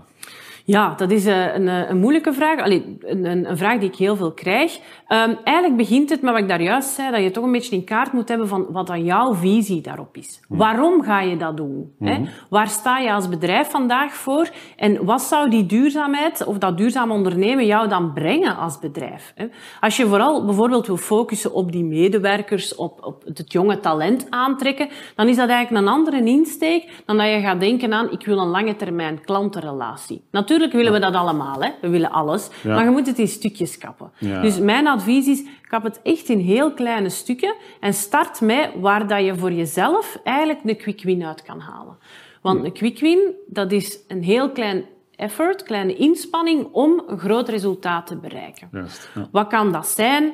Ja, 0.65 0.93
dat 0.97 1.11
is 1.11 1.25
eh, 1.25 1.55
een, 1.55 1.67
eh, 1.67 1.89
een 1.89 1.97
moeilijke 1.97 2.33
vraag. 2.33 2.59
Allee, 2.59 2.97
een, 2.99 3.25
een, 3.25 3.57
vraag 3.57 3.79
die 3.79 3.89
ik 3.89 3.95
heel 3.95 4.15
veel 4.15 4.31
krijg. 4.31 4.79
Um, 5.07 5.37
eigenlijk 5.43 5.77
begint 5.77 6.09
het 6.09 6.21
met 6.21 6.31
wat 6.31 6.41
ik 6.41 6.47
daar 6.47 6.61
juist 6.61 6.89
zei, 6.89 7.11
dat 7.11 7.21
je 7.21 7.31
toch 7.31 7.43
een 7.43 7.51
beetje 7.51 7.75
in 7.75 7.83
kaart 7.83 8.11
moet 8.11 8.29
hebben 8.29 8.47
van 8.47 8.65
wat 8.69 8.87
dan 8.87 9.03
jouw 9.03 9.33
visie 9.33 9.81
daarop 9.81 10.17
is. 10.17 10.39
Hmm. 10.47 10.57
Waarom 10.57 11.03
ga 11.03 11.21
je 11.21 11.37
dat 11.37 11.57
doen? 11.57 11.93
Hè? 11.99 12.15
Hmm. 12.15 12.29
Waar 12.49 12.67
sta 12.67 12.97
je 12.97 13.13
als 13.13 13.29
bedrijf 13.29 13.69
vandaag 13.69 14.13
voor? 14.13 14.49
En 14.75 15.05
wat 15.05 15.21
zou 15.21 15.49
die 15.49 15.65
duurzaamheid 15.65 16.45
of 16.45 16.57
dat 16.57 16.77
duurzaam 16.77 17.11
ondernemen 17.11 17.65
jou 17.65 17.87
dan 17.87 18.13
brengen 18.13 18.57
als 18.57 18.79
bedrijf? 18.79 19.31
Hè? 19.35 19.45
Als 19.79 19.97
je 19.97 20.07
vooral 20.07 20.45
bijvoorbeeld 20.45 20.87
wil 20.87 20.97
focussen 20.97 21.53
op 21.53 21.71
die 21.71 21.83
medewerkers, 21.83 22.75
op, 22.75 23.03
op 23.03 23.23
het 23.25 23.51
jonge 23.51 23.79
talent 23.79 24.27
aantrekken, 24.29 24.89
dan 25.15 25.27
is 25.27 25.35
dat 25.35 25.49
eigenlijk 25.49 25.85
een 25.85 25.93
andere 25.93 26.23
insteek 26.23 27.03
dan 27.05 27.17
dat 27.17 27.27
je 27.27 27.39
gaat 27.39 27.59
denken 27.59 27.93
aan 27.93 28.11
ik 28.11 28.25
wil 28.25 28.37
een 28.37 28.47
lange 28.47 28.75
termijn 28.75 29.23
klantenrelatie. 29.23 30.21
Natuurlijk 30.31 30.53
Natuurlijk 30.59 30.85
willen 30.85 31.01
we 31.01 31.11
dat 31.11 31.21
allemaal, 31.21 31.61
hè. 31.61 31.69
we 31.81 31.89
willen 31.89 32.11
alles. 32.11 32.49
Maar 32.63 32.83
je 32.83 32.89
moet 32.89 33.07
het 33.07 33.19
in 33.19 33.27
stukjes 33.27 33.77
kappen. 33.77 34.11
Dus 34.19 34.59
mijn 34.59 34.87
advies 34.87 35.27
is, 35.27 35.43
kap 35.67 35.83
het 35.83 35.99
echt 36.03 36.29
in 36.29 36.39
heel 36.39 36.73
kleine 36.73 37.09
stukken 37.09 37.55
en 37.79 37.93
start 37.93 38.41
met 38.41 38.69
waar 38.79 39.07
dat 39.07 39.25
je 39.25 39.35
voor 39.35 39.51
jezelf 39.51 40.19
eigenlijk 40.23 40.59
een 40.63 40.77
quick 40.77 41.03
win 41.03 41.25
uit 41.25 41.43
kan 41.43 41.59
halen. 41.59 41.97
Want 42.41 42.63
een 42.63 42.73
quick 42.73 42.99
win, 42.99 43.33
dat 43.47 43.71
is 43.71 43.99
een 44.07 44.23
heel 44.23 44.49
klein 44.51 44.85
effort, 45.15 45.63
kleine 45.63 45.95
inspanning 45.95 46.67
om 46.71 47.03
een 47.07 47.19
groot 47.19 47.49
resultaat 47.49 48.07
te 48.07 48.15
bereiken. 48.17 48.67
Juist, 48.71 49.09
Wat 49.31 49.47
kan 49.47 49.71
dat 49.71 49.87
zijn? 49.87 50.33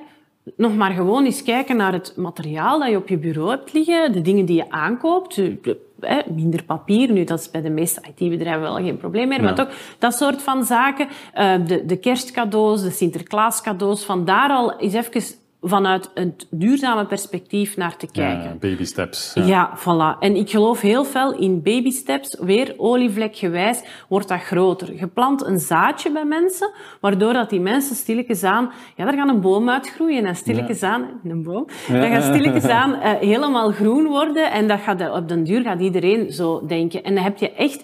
Nog 0.55 0.75
maar 0.75 0.91
gewoon 0.91 1.25
eens 1.25 1.43
kijken 1.43 1.77
naar 1.77 1.93
het 1.93 2.13
materiaal 2.15 2.79
dat 2.79 2.89
je 2.89 2.97
op 2.97 3.07
je 3.07 3.17
bureau 3.17 3.49
hebt 3.49 3.73
liggen, 3.73 4.11
de 4.11 4.21
dingen 4.21 4.45
die 4.45 4.55
je 4.55 4.71
aankoopt, 4.71 5.41
minder 6.35 6.63
papier. 6.63 7.11
Nu, 7.11 7.23
dat 7.23 7.39
is 7.39 7.51
bij 7.51 7.61
de 7.61 7.69
meeste 7.69 8.01
IT-bedrijven 8.15 8.61
wel 8.61 8.75
geen 8.75 8.97
probleem 8.97 9.27
meer, 9.27 9.43
maar 9.43 9.55
toch 9.55 9.69
dat 9.99 10.13
soort 10.13 10.41
van 10.41 10.63
zaken. 10.63 11.07
Uh, 11.35 11.53
de, 11.65 11.85
de 11.85 11.97
kerstcadeaus, 11.97 12.81
de 12.81 12.91
Sinterklaascadeaus, 12.91 14.03
vandaar 14.03 14.49
al 14.49 14.77
is 14.77 14.93
even 14.93 15.21
vanuit 15.61 16.11
een 16.13 16.35
duurzame 16.49 17.05
perspectief 17.05 17.77
naar 17.77 17.97
te 17.97 18.07
kijken. 18.11 18.43
Ja, 18.43 18.55
baby 18.59 18.85
steps. 18.85 19.31
Ja. 19.33 19.45
ja. 19.45 19.77
voilà. 19.77 20.19
En 20.19 20.35
ik 20.35 20.49
geloof 20.49 20.81
heel 20.81 21.03
fel 21.03 21.37
in 21.37 21.61
baby 21.61 21.91
steps. 21.91 22.37
Weer 22.39 22.73
olievlekgewijs 22.77 23.83
wordt 24.09 24.27
dat 24.27 24.41
groter. 24.41 24.95
Je 24.95 25.07
plant 25.07 25.45
een 25.45 25.59
zaadje 25.59 26.11
bij 26.11 26.25
mensen, 26.25 26.71
waardoor 26.99 27.33
dat 27.33 27.49
die 27.49 27.59
mensen 27.59 27.95
stilletjes 27.95 28.43
aan... 28.43 28.71
Ja, 28.95 29.05
daar 29.05 29.13
gaat 29.13 29.29
een 29.29 29.41
boom 29.41 29.69
uitgroeien 29.69 30.25
en 30.25 30.35
stilletjes 30.35 30.79
ja. 30.79 30.89
aan... 30.89 31.19
Een 31.23 31.43
boom. 31.43 31.67
Ja. 31.87 31.99
Dat 31.99 32.09
gaat 32.09 32.23
stilletjes 32.23 32.67
aan 32.81 32.91
uh, 32.91 33.11
helemaal 33.19 33.71
groen 33.71 34.07
worden 34.07 34.51
en 34.51 34.67
dat 34.67 34.79
gaat, 34.79 35.11
op 35.11 35.27
den 35.27 35.43
duur 35.43 35.61
gaat 35.61 35.81
iedereen 35.81 36.31
zo 36.31 36.65
denken. 36.65 37.03
En 37.03 37.15
dan 37.15 37.23
heb 37.23 37.37
je 37.37 37.51
echt 37.51 37.83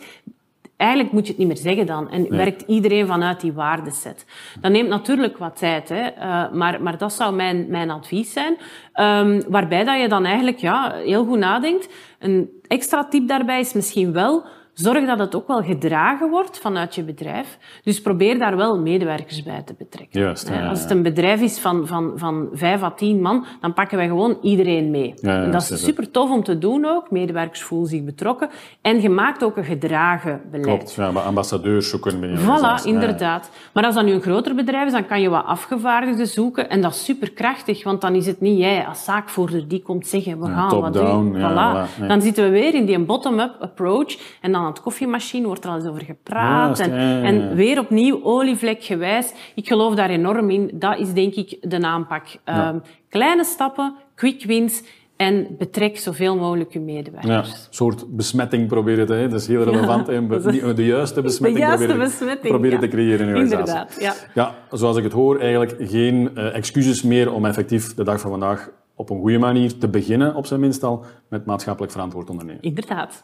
Eigenlijk 0.77 1.11
moet 1.11 1.23
je 1.23 1.29
het 1.29 1.37
niet 1.37 1.47
meer 1.47 1.57
zeggen 1.57 1.85
dan. 1.85 2.09
En 2.09 2.29
werkt 2.29 2.61
iedereen 2.61 3.07
vanuit 3.07 3.41
die 3.41 3.53
waardeset. 3.53 4.25
Dat 4.61 4.71
neemt 4.71 4.89
natuurlijk 4.89 5.37
wat 5.37 5.57
tijd, 5.57 5.89
hè. 5.89 6.11
Uh, 6.17 6.51
maar, 6.51 6.81
maar 6.81 6.97
dat 6.97 7.13
zou 7.13 7.35
mijn, 7.35 7.65
mijn 7.69 7.89
advies 7.89 8.33
zijn. 8.33 8.57
Um, 8.95 9.43
waarbij 9.47 9.83
dat 9.83 10.01
je 10.01 10.07
dan 10.07 10.25
eigenlijk 10.25 10.57
ja, 10.57 10.91
heel 10.93 11.25
goed 11.25 11.39
nadenkt. 11.39 11.89
Een 12.19 12.49
extra 12.67 13.05
tip 13.05 13.27
daarbij 13.27 13.59
is 13.59 13.73
misschien 13.73 14.13
wel 14.13 14.45
Zorg 14.77 15.05
dat 15.05 15.19
het 15.19 15.35
ook 15.35 15.47
wel 15.47 15.63
gedragen 15.63 16.29
wordt 16.29 16.57
vanuit 16.57 16.95
je 16.95 17.03
bedrijf. 17.03 17.57
Dus 17.83 18.01
probeer 18.01 18.39
daar 18.39 18.57
wel 18.57 18.79
medewerkers 18.79 19.43
bij 19.43 19.61
te 19.65 19.73
betrekken. 19.77 20.19
Juist, 20.21 20.49
ja, 20.49 20.67
Als 20.67 20.81
het 20.81 20.91
een 20.91 21.01
bedrijf 21.01 21.41
is 21.41 21.59
van, 21.59 21.87
van, 21.87 22.11
van 22.15 22.49
vijf 22.53 22.83
à 22.83 22.91
tien 22.91 23.21
man, 23.21 23.45
dan 23.61 23.73
pakken 23.73 23.97
wij 23.97 24.07
gewoon 24.07 24.37
iedereen 24.41 24.91
mee. 24.91 25.13
en 25.21 25.51
dat 25.51 25.61
is 25.71 25.83
super 25.83 26.11
tof 26.11 26.31
om 26.31 26.43
te 26.43 26.57
doen 26.57 26.85
ook. 26.85 27.11
Medewerkers 27.11 27.61
voelen 27.61 27.87
zich 27.87 28.03
betrokken. 28.03 28.49
En 28.81 29.01
je 29.01 29.09
maakt 29.09 29.43
ook 29.43 29.57
een 29.57 29.63
gedragen 29.63 30.41
beleid. 30.51 30.65
Klopt, 30.65 30.93
ja, 30.93 31.11
maar 31.11 31.23
ambassadeurs 31.23 31.89
zoeken. 31.89 32.37
Voilà, 32.37 32.85
inderdaad. 32.85 33.49
Maar 33.73 33.85
als 33.85 33.95
dat 33.95 34.05
nu 34.05 34.11
een 34.11 34.21
groter 34.21 34.55
bedrijf 34.55 34.85
is, 34.85 34.91
dan 34.91 35.05
kan 35.05 35.21
je 35.21 35.29
wat 35.29 35.45
afgevaardigden 35.45 36.27
zoeken. 36.27 36.69
En 36.69 36.81
dat 36.81 36.93
is 36.93 37.05
superkrachtig, 37.05 37.83
want 37.83 38.01
dan 38.01 38.15
is 38.15 38.25
het 38.25 38.41
niet 38.41 38.59
jij 38.59 38.85
als 38.87 39.03
zaakvoerder 39.03 39.67
die 39.67 39.81
komt 39.81 40.07
zeggen, 40.07 40.39
we 40.39 40.45
gaan 40.45 40.81
wat 40.81 40.93
doen. 40.93 41.35
Voilà. 41.35 42.07
Dan 42.07 42.21
zitten 42.21 42.43
we 42.43 42.49
weer 42.49 42.73
in 42.73 42.85
die 42.85 42.99
bottom-up 42.99 43.55
approach. 43.59 44.17
En 44.41 44.51
dan 44.51 44.66
aan 44.67 44.73
het 44.73 44.81
koffiemachine 44.81 45.45
wordt 45.45 45.63
er 45.63 45.69
al 45.69 45.75
eens 45.75 45.85
over 45.85 46.03
gepraat. 46.03 46.79
en, 46.79 46.91
en, 47.23 47.55
weer 47.55 47.79
opnieuw 47.79 48.23
olievlekgewijs. 48.23 49.33
Ik 49.55 49.67
geloof 49.67 49.95
daar 49.95 50.09
enorm 50.09 50.49
in. 50.49 50.71
Dat 50.73 50.99
is 50.99 51.13
denk 51.13 51.33
ik 51.33 51.57
de 51.61 51.81
aanpak. 51.81 52.25
Um, 52.45 52.81
kleine 53.09 53.43
stappen, 53.43 53.95
quick 54.15 54.43
wins 54.43 54.83
en 55.17 55.55
betrek 55.57 55.97
zoveel 55.97 56.35
mogelijk 56.35 56.73
je 56.73 56.79
medewerkers. 56.79 57.31
Ja, 57.31 57.39
een 57.39 57.67
soort 57.69 58.15
besmetting 58.15 58.67
proberen 58.67 59.05
te... 59.05 59.13
Hè? 59.13 59.27
Dat 59.27 59.41
is 59.41 59.47
heel 59.47 59.63
relevant. 59.63 60.07
Ja, 60.07 60.21
de, 60.21 60.73
de, 60.73 60.85
juiste 60.85 61.21
besmetting, 61.27 61.59
de 61.59 61.67
juiste 61.67 61.85
proberen, 61.85 62.09
besmetting, 62.09 62.53
proberen 62.53 62.79
te 62.79 62.87
creëren 62.87 63.27
in 63.27 63.35
je 63.35 63.41
Inderdaad, 63.41 63.97
ja. 63.99 64.13
ja. 64.33 64.55
Zoals 64.71 64.97
ik 64.97 65.03
het 65.03 65.13
hoor, 65.13 65.39
eigenlijk 65.39 65.75
geen 65.79 66.31
uh, 66.35 66.55
excuses 66.55 67.01
meer 67.01 67.33
om 67.33 67.45
effectief 67.45 67.93
de 67.93 68.03
dag 68.03 68.19
van 68.19 68.29
vandaag 68.29 68.69
op 68.95 69.09
een 69.09 69.19
goede 69.19 69.37
manier 69.37 69.77
te 69.77 69.87
beginnen, 69.87 70.35
op 70.35 70.45
zijn 70.45 70.59
minst 70.59 70.83
al, 70.83 71.05
met 71.29 71.45
maatschappelijk 71.45 71.91
verantwoord 71.91 72.29
ondernemen. 72.29 72.61
Inderdaad. 72.61 73.21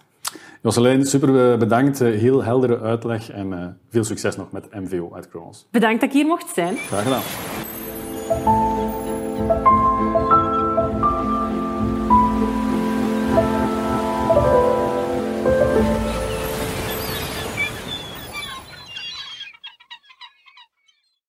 Jocelyn, 0.62 1.06
super 1.06 1.52
eh, 1.52 1.58
bedankt. 1.58 2.02
Eh, 2.02 2.20
heel 2.20 2.44
heldere 2.44 2.80
uitleg 2.80 3.32
en 3.32 3.52
uh, 3.52 3.66
veel 3.90 4.04
succes 4.04 4.36
nog 4.36 4.52
met 4.52 4.68
MVO 4.72 5.12
uit 5.14 5.30
Kronos. 5.30 5.68
Bedankt 5.72 6.02
dat 6.02 6.10
ik 6.10 6.16
hier 6.16 6.26
mocht 6.26 6.54
zijn. 6.54 6.76
Graag 6.78 7.04
gedaan. 7.04 8.73